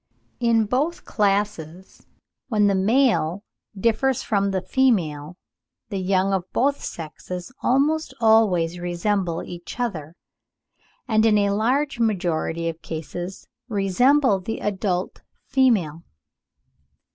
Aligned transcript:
In 0.39 0.65
both 0.65 1.05
classes, 1.05 2.07
when 2.47 2.65
the 2.65 2.73
male 2.73 3.43
differs 3.79 4.23
from 4.23 4.49
the 4.49 4.59
female, 4.63 5.37
the 5.89 5.99
young 5.99 6.33
of 6.33 6.51
both 6.51 6.83
sexes 6.83 7.51
almost 7.61 8.11
always 8.19 8.79
resemble 8.79 9.43
each 9.43 9.79
other, 9.79 10.15
and 11.07 11.23
in 11.23 11.37
a 11.37 11.51
large 11.53 11.99
majority 11.99 12.67
of 12.67 12.81
cases 12.81 13.47
resemble 13.69 14.39
the 14.39 14.57
adult 14.61 15.21
female. 15.45 16.01